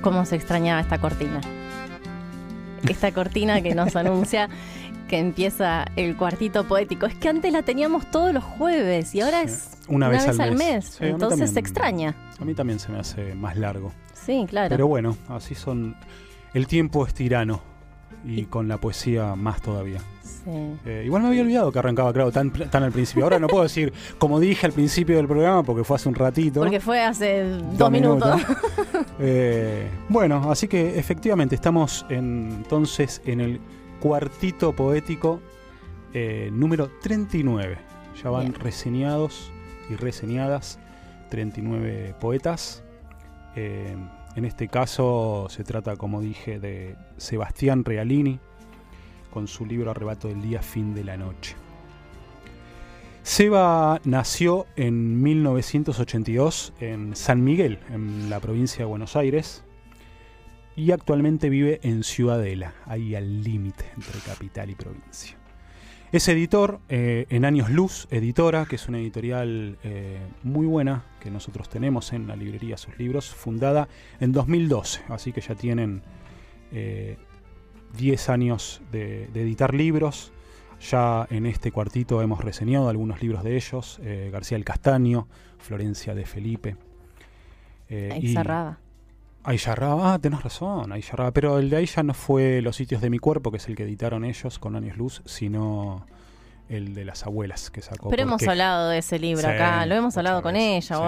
[0.00, 1.40] cómo se extrañaba esta cortina.
[2.88, 4.48] Esta cortina que nos anuncia
[5.08, 7.06] que empieza el cuartito poético.
[7.06, 10.98] Es que antes la teníamos todos los jueves y ahora es una, vez, al mes.
[11.00, 12.14] Entonces se extraña.
[12.38, 13.92] A mí también se me hace más largo.
[14.12, 14.68] Sí, claro.
[14.68, 15.96] Pero bueno, así son.
[16.54, 17.62] El tiempo es tirano
[18.24, 20.00] y con la poesía más todavía.
[20.22, 20.50] Sí.
[20.86, 23.24] Eh, igual me había olvidado que arrancaba, claro, tan, tan al principio.
[23.24, 26.60] Ahora no puedo decir, como dije al principio del programa, porque fue hace un ratito.
[26.60, 28.40] Porque fue hace dos, minutos.
[29.20, 33.60] Eh, bueno, así que efectivamente estamos entonces en el
[33.98, 35.40] cuartito poético
[36.14, 37.78] eh, número 39.
[38.22, 39.50] Ya van reseñados
[39.90, 40.78] y reseñadas
[41.30, 42.84] 39 poetas.
[44.38, 48.38] En este caso se trata, como dije, de Sebastián Realini
[49.32, 51.56] con su libro Arrebato del Día, Fin de la Noche.
[53.24, 59.64] Seba nació en 1982 en San Miguel, en la provincia de Buenos Aires,
[60.76, 65.36] y actualmente vive en Ciudadela, ahí al límite entre capital y provincia.
[66.10, 71.30] Es editor eh, en Años Luz, editora, que es una editorial eh, muy buena que
[71.30, 76.02] nosotros tenemos en la librería Sus Libros, fundada en 2012, así que ya tienen
[76.70, 80.32] 10 eh, años de, editar libros.
[80.80, 84.00] Ya en este cuartito hemos reseñado algunos libros de ellos,
[84.32, 85.28] García del Castaño,
[85.58, 86.76] Florencia de Felipe.
[87.90, 88.34] Ahí
[89.44, 93.18] Ahí ah, tenés razón, ahí pero el de ya no fue Los sitios de mi
[93.18, 96.04] cuerpo, que es el que editaron ellos con Años Luz, sino
[96.68, 98.10] el de las abuelas que sacó.
[98.10, 100.98] Pero hemos hablado de ese libro acá, lo hemos hablado con ella,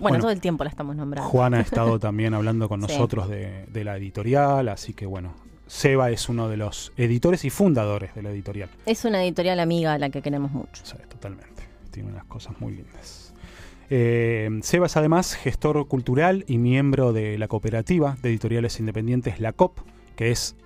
[0.00, 1.28] bueno, todo el tiempo la estamos nombrando.
[1.28, 5.34] Juana ha estado también hablando con nosotros de, la editorial, así que bueno,
[5.66, 8.70] Seba es uno de los editores y fundadores de la editorial.
[8.86, 10.82] Es una editorial amiga a la que queremos mucho.
[10.84, 13.34] Sí, totalmente, tiene unas cosas muy lindas.
[13.94, 19.52] Eh, Seba es además gestor cultural y miembro de la cooperativa de editoriales independientes La
[19.52, 19.80] COP,
[20.16, 20.56] que es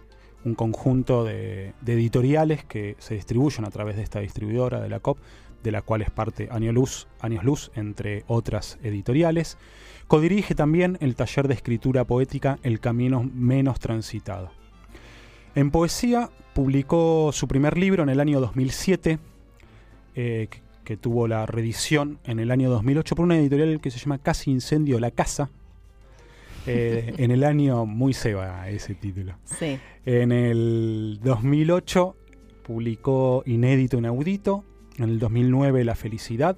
[0.44, 5.19] un conjunto de, editoriales que se distribuyen a través de esta distribuidora de la COP,
[5.65, 9.59] de la cual es parte Años Luz, Años Luz, entre otras editoriales.
[10.06, 14.53] Codirige también el taller de escritura poética El Camino Menos Transitado.
[15.56, 19.19] En poesía publicó su primer libro en el año 2007,
[20.15, 20.48] eh,
[20.86, 24.52] que tuvo la reedición en el año 2008 por una editorial que se llama Casi
[24.52, 25.50] Incendio La Casa.
[26.64, 29.34] Eh, en el año muy seba ese título.
[29.44, 29.80] Sí.
[30.06, 32.16] En el 2008
[32.62, 34.64] publicó Inédito Inaudito.
[34.97, 36.56] En el 2009 La Felicidad.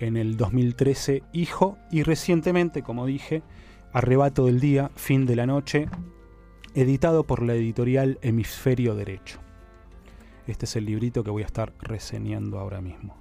[0.00, 1.76] En el 2013 Hijo.
[1.92, 3.42] Y recientemente, como dije,
[3.92, 5.86] Arrebato del Día, Fin de la Noche,
[6.74, 9.38] editado por la editorial Hemisferio Derecho.
[10.48, 13.14] Este es el librito que voy a estar reseñando ahora mismo.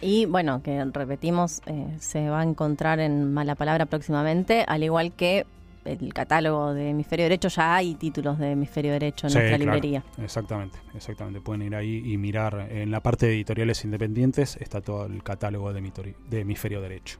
[0.00, 5.12] Y bueno, que repetimos, eh, se va a encontrar en Mala Palabra próximamente, al igual
[5.12, 5.44] que
[5.84, 10.04] el catálogo de Hemisferio Derecho, ya hay títulos de Hemisferio Derecho en nuestra librería.
[10.22, 11.40] Exactamente, exactamente.
[11.40, 12.68] Pueden ir ahí y mirar.
[12.70, 17.18] En la parte de editoriales independientes está todo el catálogo de, de Hemisferio Derecho.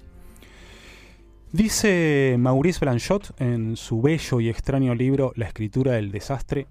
[1.51, 6.67] Dice Maurice Blanchot en su bello y extraño libro La escritura del desastre,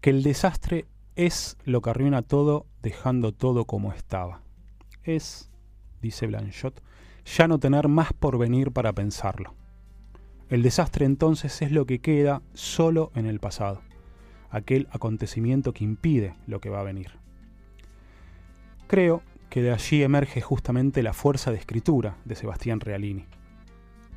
[0.00, 4.42] que el desastre es lo que arruina todo dejando todo como estaba.
[5.02, 5.50] Es,
[6.02, 6.82] dice Blanchot,
[7.24, 9.54] ya no tener más por venir para pensarlo.
[10.48, 13.80] El desastre entonces es lo que queda solo en el pasado,
[14.50, 17.12] aquel acontecimiento que impide lo que va a venir.
[18.86, 23.26] Creo que de allí emerge justamente la fuerza de escritura de Sebastián Realini.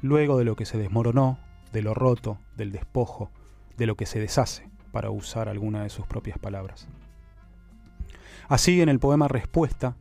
[0.01, 1.39] Luego de lo que se desmoronó,
[1.71, 3.31] de lo roto, del despojo,
[3.77, 6.87] de lo que se deshace, para usar alguna de sus propias palabras.
[8.47, 9.95] Así en el poema Respuesta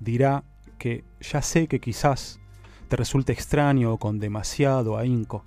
[0.00, 0.42] dirá
[0.78, 2.40] que ya sé que quizás
[2.88, 5.44] te resulte extraño o con demasiado ahínco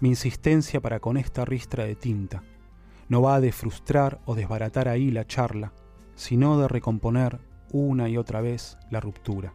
[0.00, 2.42] mi insistencia para con esta ristra de tinta.
[3.10, 5.74] No va de frustrar o desbaratar ahí la charla,
[6.14, 7.40] sino de recomponer
[7.72, 9.52] una y otra vez la ruptura,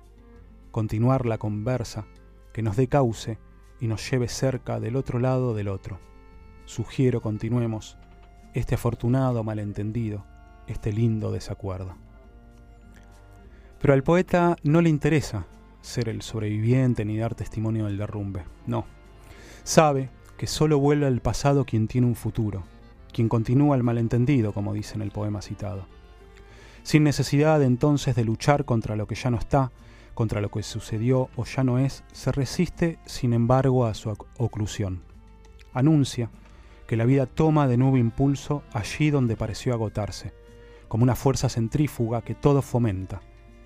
[0.69, 2.05] continuar la conversa
[2.53, 3.39] que nos dé cauce
[3.79, 5.97] y nos lleve cerca del otro lado del otro.
[6.65, 7.97] Sugiero continuemos
[8.53, 10.25] este afortunado malentendido,
[10.67, 11.95] este lindo desacuerdo.
[13.81, 15.45] Pero al poeta no le interesa
[15.81, 18.85] ser el sobreviviente ni dar testimonio del derrumbe, no.
[19.63, 22.63] Sabe que solo vuelve al pasado quien tiene un futuro,
[23.13, 25.85] quien continúa el malentendido, como dice en el poema citado.
[26.83, 29.71] Sin necesidad entonces de luchar contra lo que ya no está,
[30.13, 35.01] contra lo que sucedió o ya no es, se resiste, sin embargo, a su oclusión.
[35.73, 36.29] Anuncia
[36.89, 40.33] que la vida toma de nuevo impulso allí donde pareció agotarse,
[40.87, 43.21] como una fuerza centrífuga que todo fomenta,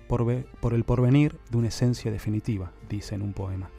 [0.08, 3.70] por, el porvenir de una esencia definitiva, dice en un poema.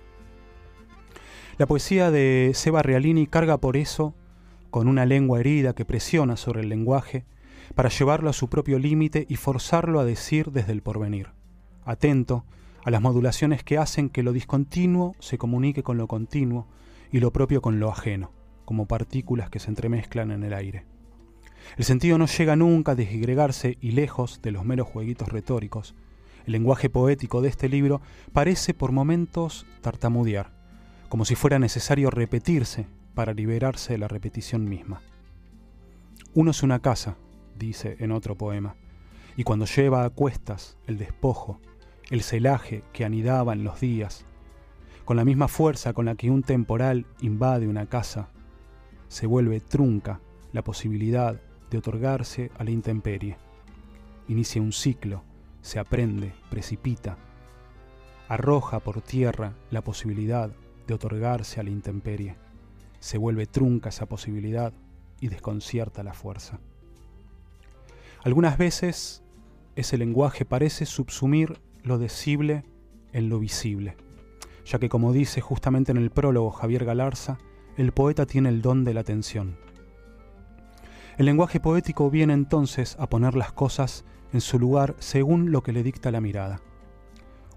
[1.59, 4.15] La poesía de Seba Realini carga por eso
[4.71, 7.24] con una lengua herida que presiona sobre el lenguaje
[7.75, 11.27] para llevarlo a su propio límite y forzarlo a decir desde el porvenir,
[11.86, 12.45] atento
[12.83, 16.65] a las modulaciones que hacen que lo discontinuo se comunique con lo continuo
[17.12, 18.31] y lo propio con lo ajeno,
[18.65, 20.85] como partículas que se entremezclan en el aire.
[21.77, 25.95] El sentido no llega nunca a disgregarse y lejos de los meros jueguitos retóricos,
[26.45, 28.01] el lenguaje poético de este libro
[28.31, 30.51] parece por momentos tartamudear,
[31.09, 35.01] como si fuera necesario repetirse para liberarse de la repetición misma.
[36.33, 37.17] Uno es una casa,
[37.57, 38.75] dice en otro poema,
[39.38, 41.59] y cuando lleva a cuestas el despojo,
[42.12, 44.25] el celaje que anidaba en los días,
[45.03, 48.29] con la misma fuerza con la que un temporal invade una casa,
[49.15, 50.19] se vuelve trunca
[50.51, 51.39] la posibilidad
[51.71, 53.38] de otorgarse a la intemperie.
[54.27, 55.23] Inicia un ciclo,
[55.62, 57.17] se aprende, precipita,
[58.27, 60.51] arroja por tierra la posibilidad
[60.85, 62.35] de otorgarse a la intemperie.
[63.00, 64.73] Se vuelve trunca esa posibilidad
[65.21, 66.59] y desconcierta la fuerza.
[68.21, 69.23] Algunas veces
[69.77, 72.65] ese lenguaje parece subsumir lo decible
[73.13, 73.95] en lo visible,
[74.65, 77.38] ya que como dice justamente en el prólogo Javier Galarza,
[77.77, 79.57] el poeta tiene el don de la atención.
[81.18, 85.72] El lenguaje poético viene entonces a poner las cosas en su lugar según lo que
[85.72, 86.60] le dicta la mirada.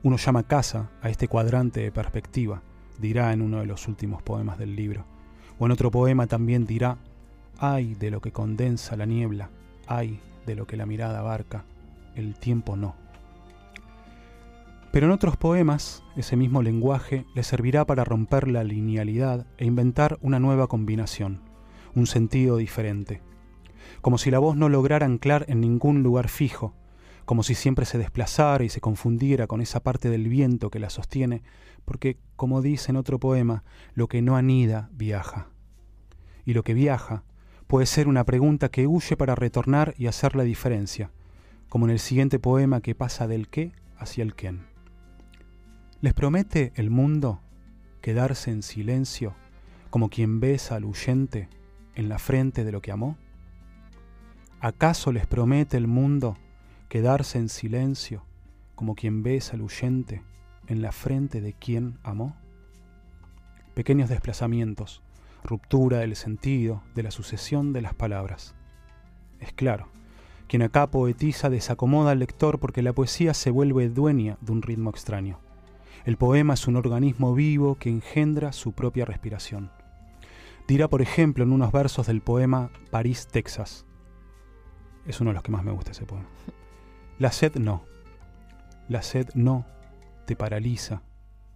[0.02, 2.62] Uno llama casa a este cuadrante de perspectiva,
[2.98, 5.04] dirá en uno de los últimos poemas del libro,
[5.58, 6.98] o en otro poema también dirá,
[7.58, 9.50] ay de lo que condensa la niebla,
[9.86, 11.64] ay de lo que la mirada abarca,
[12.14, 12.94] el tiempo no.
[14.90, 20.18] Pero en otros poemas, ese mismo lenguaje le servirá para romper la linealidad e inventar
[20.22, 21.42] una nueva combinación,
[21.94, 23.20] un sentido diferente.
[24.00, 26.74] Como si la voz no lograra anclar en ningún lugar fijo,
[27.26, 30.88] como si siempre se desplazara y se confundiera con esa parte del viento que la
[30.88, 31.42] sostiene,
[31.84, 35.48] porque, como dice en otro poema, lo que no anida viaja.
[36.46, 37.24] Y lo que viaja
[37.66, 41.10] puede ser una pregunta que huye para retornar y hacer la diferencia,
[41.68, 44.67] como en el siguiente poema que pasa del qué hacia el quién.
[46.00, 47.40] ¿Les promete el mundo
[48.02, 49.34] quedarse en silencio
[49.90, 51.48] como quien besa al huyente
[51.96, 53.18] en la frente de lo que amó?
[54.60, 56.36] ¿Acaso les promete el mundo
[56.88, 58.22] quedarse en silencio
[58.76, 60.22] como quien besa al huyente
[60.68, 62.36] en la frente de quien amó?
[63.74, 65.02] Pequeños desplazamientos,
[65.42, 68.54] ruptura del sentido, de la sucesión de las palabras.
[69.40, 69.88] Es claro,
[70.46, 74.90] quien acá poetiza desacomoda al lector porque la poesía se vuelve dueña de un ritmo
[74.90, 75.40] extraño.
[76.04, 79.70] El poema es un organismo vivo que engendra su propia respiración.
[80.66, 83.86] Dirá, por ejemplo, en unos versos del poema París, Texas.
[85.06, 86.28] Es uno de los que más me gusta ese poema.
[87.18, 87.84] La sed no.
[88.88, 89.66] La sed no
[90.26, 91.02] te paraliza,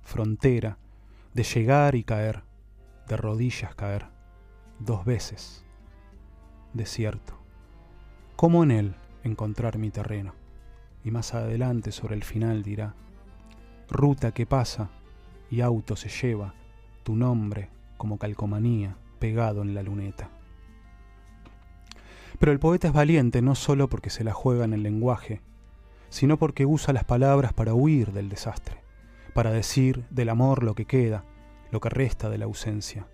[0.01, 0.79] frontera,
[1.35, 2.43] de llegar y caer,
[3.07, 4.07] de rodillas caer,
[4.79, 5.65] dos veces.
[6.73, 7.39] Desierto.
[8.35, 8.95] ¿Cómo en él
[9.25, 10.35] encontrar mi terreno?
[11.05, 12.95] Y más adelante sobre el final dirá,
[13.93, 14.91] ruta que pasa
[15.51, 16.55] y auto se lleva
[17.03, 20.31] tu nombre como calcomanía pegado en la luneta.
[22.39, 25.41] Pero el poeta es valiente no solo porque se la juega en el lenguaje,
[26.09, 28.77] sino porque usa las palabras para huir del desastre,
[29.35, 31.25] para decir del amor lo que queda,
[31.71, 33.07] lo que resta de la ausencia,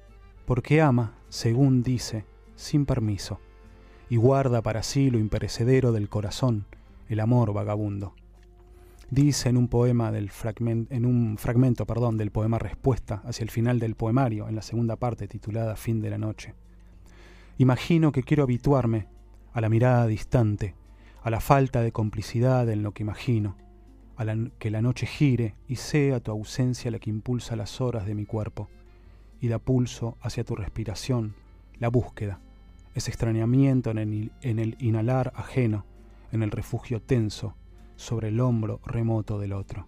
[0.47, 2.25] porque ama, según dice,
[2.57, 3.41] sin permiso,
[4.09, 6.65] y guarda para sí lo imperecedero del corazón,
[7.09, 8.15] el amor vagabundo
[9.11, 13.51] dice en un poema del fragmento, en un fragmento, perdón, del poema Respuesta hacia el
[13.51, 16.55] final del poemario, en la segunda parte titulada Fin de la noche.
[17.59, 19.09] Imagino que quiero habituarme
[19.53, 20.75] a la mirada distante,
[21.23, 23.57] a la falta de complicidad en lo que imagino,
[24.17, 24.25] a
[24.59, 28.27] que la noche gire y sea tu ausencia la que impulsa las horas de mi
[28.27, 28.69] cuerpo
[29.41, 31.35] y da pulso hacia tu respiración,
[31.79, 32.41] la búsqueda,
[32.95, 33.99] ese extrañamiento en
[34.43, 35.87] el inhalar ajeno,
[36.33, 37.55] en el refugio tenso,
[37.99, 39.87] sobre el hombro remoto del otro.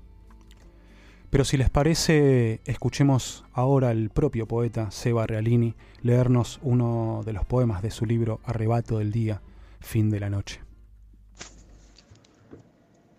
[1.31, 7.47] Pero si les parece, escuchemos ahora al propio poeta Seba Realini leernos uno de los
[7.47, 9.41] poemas de su libro Arrebato del Día,
[9.79, 10.61] Fin de la Noche.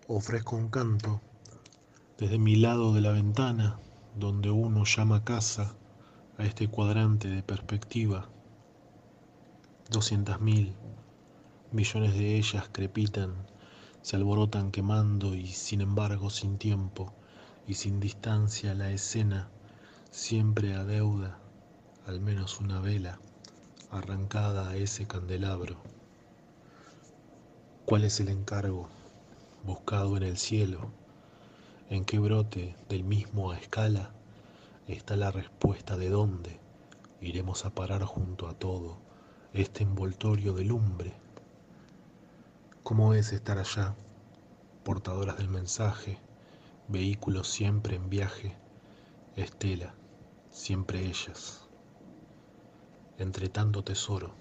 [0.08, 1.22] Ofrezco un canto
[2.18, 3.80] desde mi lado de la ventana,
[4.14, 5.74] donde uno llama casa
[6.36, 8.28] a este cuadrante de perspectiva.
[9.90, 10.74] Doscientas mil
[11.70, 13.51] millones de ellas crepitan
[14.02, 17.12] se alborotan quemando y sin embargo sin tiempo
[17.66, 19.48] y sin distancia la escena
[20.10, 21.38] siempre adeuda
[22.06, 23.18] al menos una vela
[23.90, 25.76] arrancada a ese candelabro.
[27.84, 28.88] ¿Cuál es el encargo
[29.64, 30.90] buscado en el cielo?
[31.90, 34.10] ¿En qué brote del mismo a escala
[34.88, 36.58] está la respuesta de dónde
[37.20, 38.98] iremos a parar junto a todo
[39.52, 41.12] este envoltorio de lumbre.
[42.92, 43.94] ¿Cómo es estar allá,
[44.84, 46.18] portadoras del mensaje,
[46.88, 48.54] vehículos siempre en viaje,
[49.34, 49.94] estela,
[50.50, 51.70] siempre ellas?
[53.16, 54.34] Entre tanto tesoro,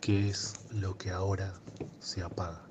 [0.00, 1.52] ¿qué es lo que ahora
[1.98, 2.62] se apaga?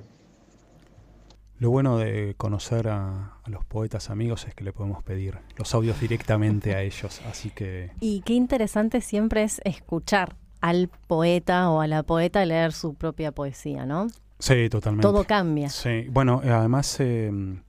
[1.57, 5.99] Lo bueno de conocer a, los poetas amigos es que le podemos pedir los audios
[5.99, 7.91] directamente a ellos, así que...
[7.99, 13.33] Y qué interesante siempre es escuchar al poeta o a la poeta leer su propia
[13.33, 14.07] poesía, ¿no?
[14.41, 15.03] Sí, totalmente.
[15.03, 15.69] Todo cambia.
[15.69, 17.61] Sí, bueno, además em,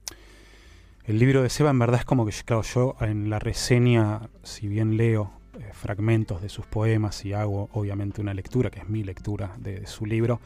[1.04, 4.68] el libro de Seba en verdad es como que, claro, yo en la reseña, si
[4.68, 9.04] bien leo eh, fragmentos de sus poemas y hago obviamente una lectura, que es mi
[9.04, 10.40] lectura de su libro,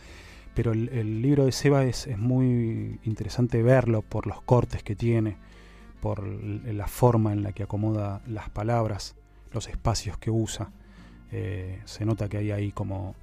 [0.52, 5.36] pero el, libro de Seba es, muy interesante verlo por los cortes que tiene,
[6.00, 9.14] por la forma en la que acomoda las palabras,
[9.52, 10.72] los espacios que usa.
[11.30, 13.14] Eh, se nota que hay ahí como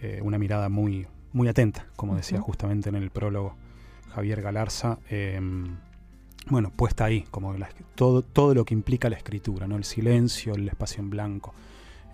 [0.00, 1.06] eh, una mirada muy,
[1.36, 3.54] muy atenta, como decía justamente en el prólogo
[4.14, 4.98] Javier Galarza.
[5.10, 5.76] Em,
[6.48, 7.54] bueno, puesta ahí, como
[7.94, 9.76] todo, todo lo que implica la escritura, ¿no?
[9.76, 11.52] el silencio, el espacio en blanco.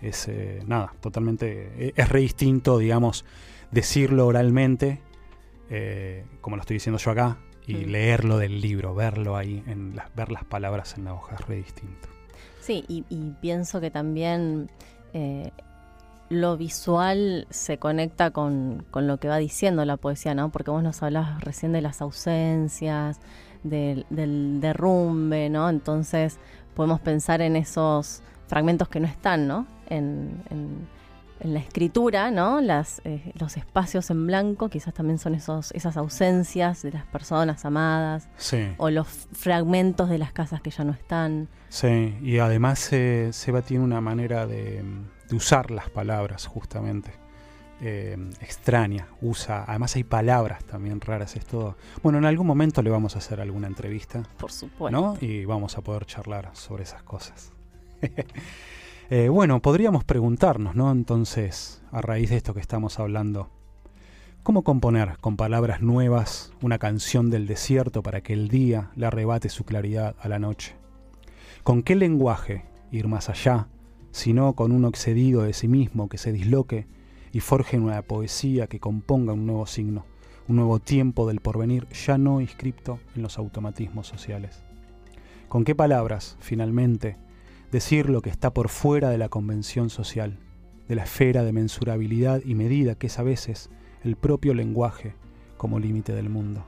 [0.01, 1.93] Es eh, nada, totalmente.
[1.95, 3.23] es re distinto, digamos,
[3.71, 4.99] decirlo oralmente,
[5.69, 7.89] eh, como lo estoy diciendo yo acá, y mm.
[7.89, 12.09] leerlo del libro, verlo ahí, en ver las palabras en la hoja, es re distinto.
[12.59, 13.03] Sí, y,
[13.39, 14.69] pienso que también
[15.13, 15.51] eh,
[16.29, 20.49] lo visual se conecta con, lo que va diciendo la poesía, ¿no?
[20.49, 23.19] Porque vos nos hablabas recién de las ausencias,
[23.63, 24.05] del,
[24.59, 25.69] derrumbe, ¿no?
[25.69, 26.37] Entonces
[26.75, 29.67] podemos pensar en esos fragmentos que no están, ¿no?
[29.89, 30.41] en
[31.43, 32.61] la escritura, ¿no?
[32.61, 37.65] Las, eh, los espacios en blanco quizás también son esos, esas ausencias de las personas
[37.65, 38.29] amadas.
[38.77, 41.49] O los fragmentos de las casas que ya no están.
[41.69, 44.83] Sí, y además eh, Seba tiene una manera de,
[45.31, 47.11] usar las palabras justamente.
[47.81, 51.75] Eh, extraña, usa, además hay palabras también raras, es todo.
[52.01, 54.23] Bueno, en algún momento le vamos a hacer alguna entrevista.
[54.37, 54.97] Por supuesto.
[54.97, 55.17] ¿no?
[55.19, 57.51] Y vamos a poder charlar sobre esas cosas.
[59.15, 60.91] Eh, bueno, podríamos preguntarnos, ¿no?
[60.91, 63.51] Entonces, a raíz de esto que estamos hablando,
[64.41, 69.49] ¿cómo componer con palabras nuevas una canción del desierto para que el día le arrebate
[69.49, 70.73] su claridad a la noche?
[71.61, 73.67] ¿Con qué lenguaje ir más allá,
[74.09, 76.87] sino con uno excedido de sí mismo que se disloque
[77.31, 80.07] y forje una poesía que componga un nuevo signo,
[80.47, 84.63] un nuevo tiempo del porvenir ya no inscripto en los automatismos sociales?
[85.49, 87.15] ¿Con qué palabras, finalmente,
[87.73, 90.37] decir lo que está por fuera de la convención social,
[90.87, 93.71] de la esfera de mensurabilidad y medida que es a veces
[94.03, 95.15] el propio lenguaje
[95.57, 96.63] como límite del mundo.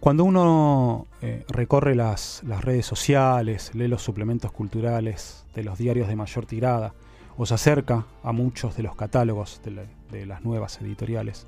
[0.00, 6.16] Cuando uno eh, recorre las, redes sociales, lee los suplementos culturales de los diarios de
[6.16, 6.92] mayor tirada,
[7.36, 11.46] o se acerca a muchos de los catálogos de, de las nuevas editoriales,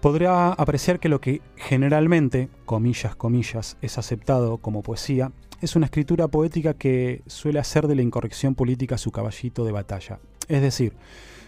[0.00, 6.28] podrá apreciar que lo que generalmente, comillas, comillas, es aceptado como poesía, es una escritura
[6.28, 10.20] poética que suele hacer de la incorrección política su caballito de batalla.
[10.48, 10.94] Es decir,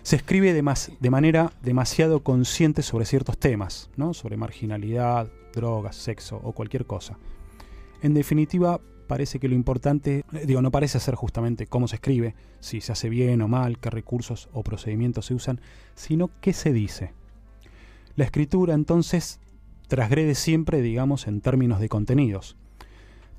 [0.02, 4.14] se escribe de, de manera demasiado consciente sobre ciertos temas, ¿no?
[4.14, 7.18] sobre marginalidad, drogas, sexo o cualquier cosa.
[8.02, 12.34] En definitiva, parece que lo importante, eh, digo, no parece ser justamente cómo se escribe,
[12.60, 15.60] si se hace bien o mal, qué recursos o procedimientos se usan,
[15.94, 17.12] sino qué se dice.
[18.14, 19.40] La escritura entonces
[19.88, 22.56] trasgrede siempre, digamos, en términos de contenidos.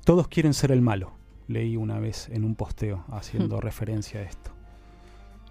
[0.04, 1.12] Todos quieren ser el malo,
[1.46, 3.60] leí una vez en un posteo haciendo hmm.
[3.60, 4.50] referencia a esto.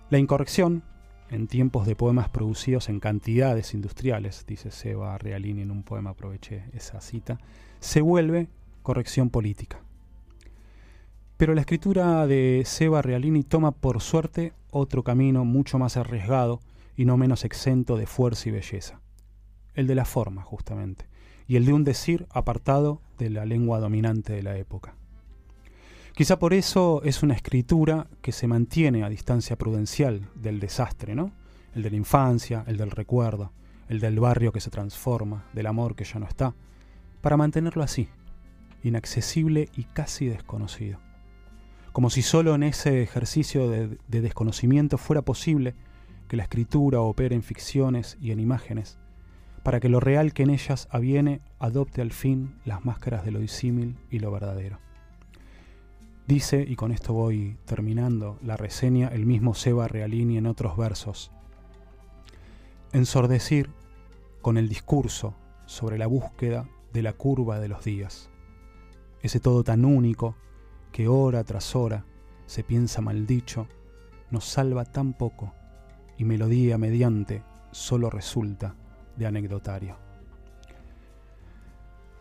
[0.10, 0.82] La incorrección,
[1.29, 6.63] en tiempos de poemas producidos en cantidades industriales, dice Seba Realini en un poema, aproveché
[6.74, 7.38] esa cita,
[7.79, 8.48] se vuelve
[8.82, 9.82] corrección política.
[11.38, 16.60] Pero la escritura de Seba Realini toma por suerte otro camino mucho más arriesgado
[16.98, 19.00] y no menos exento de fuerza y belleza,
[19.75, 21.09] el de la forma justamente
[21.50, 24.94] y el de un decir apartado de la lengua dominante de la época.
[26.13, 31.32] Quizá por eso es una escritura que se mantiene a distancia prudencial del desastre, ¿no?
[31.74, 33.51] El de la infancia, el del recuerdo,
[33.88, 36.53] el del barrio que se transforma, del amor que ya no está,
[37.20, 38.10] para mantenerlo así,
[38.84, 41.00] inaccesible y casi desconocido.
[41.94, 45.74] Como si solo en ese ejercicio de, de desconocimiento fuera posible
[46.27, 49.00] que la escritura opere en ficciones y en imágenes
[49.69, 53.38] para que lo real que en ellas aviene adopte al fin las máscaras de lo
[53.38, 54.79] disímil y lo verdadero.
[56.25, 61.31] Dice, y con esto voy terminando la reseña, el mismo Seba Realini en otros versos,
[62.93, 63.69] ensordecir
[64.41, 65.35] con el discurso
[65.67, 68.31] sobre la búsqueda de la curva de los días,
[69.21, 70.35] ese todo tan único
[70.91, 72.05] que hora tras hora
[72.47, 73.67] se piensa maldicho,
[74.31, 75.53] nos salva tan poco
[76.17, 78.73] y melodía mediante solo resulta
[79.19, 79.97] de anecdotario.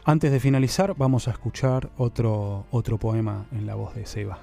[0.04, 4.38] Antes de finalizar, vamos a escuchar otro, otro poema en la voz de Seba.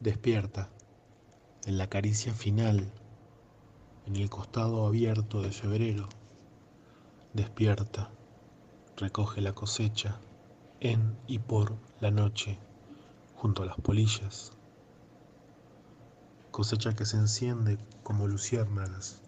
[0.00, 0.70] Despierta,
[1.66, 2.90] en la caricia final,
[4.06, 6.08] en el costado abierto de febrero.
[7.34, 8.10] Despierta,
[8.96, 10.18] recoge la cosecha
[10.80, 12.58] en y por la noche,
[13.34, 14.52] junto a las polillas.
[16.50, 19.20] Cosecha que se enciende como luciérnagas,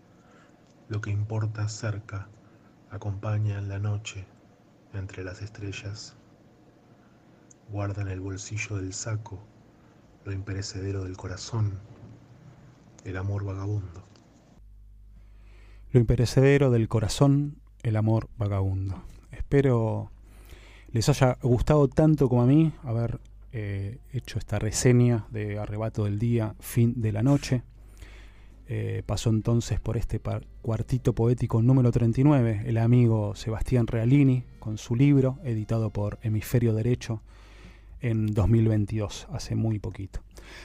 [0.93, 2.29] lo que importa cerca,
[2.91, 4.27] acompaña en la noche
[4.93, 6.15] entre las estrellas.
[7.71, 9.43] Guarda en el bolsillo del saco
[10.27, 11.79] lo imperecedero del corazón,
[13.07, 14.05] el amor vagabundo.
[15.93, 19.03] Lo imperecedero del corazón, el amor vagabundo.
[19.31, 20.11] Espero
[20.91, 23.19] les haya gustado tanto como a mí haber
[23.53, 27.63] eh, hecho esta reseña de Arrebato del Día, Fin de la Noche.
[28.69, 30.21] Eh, pasó entonces por este
[30.63, 37.23] cuartito poético número 39 el amigo Sebastián Realini con su libro editado por Hemisferio Derecho
[38.03, 40.21] en 2022, hace muy poquito.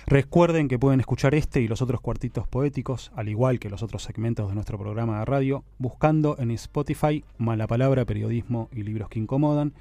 [0.07, 4.03] Recuerden que pueden escuchar este y los otros cuartitos poéticos, al igual que los otros
[4.03, 9.19] segmentos de nuestro programa de radio, buscando en Spotify Mala Palabra, Periodismo y Libros que
[9.19, 9.73] Incomodan.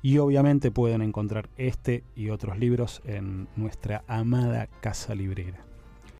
[0.00, 5.71] Y obviamente pueden encontrar este y otros libros en nuestra amada casa librera.